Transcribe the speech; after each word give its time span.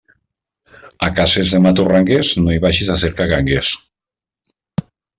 A 1.07 1.09
cases 1.19 1.53
de 1.55 1.59
maturrangues 1.67 2.33
no 2.41 2.57
hi 2.57 2.59
vagis 2.65 2.93
a 2.95 2.99
cercar 3.05 3.31
gangues. 3.37 3.79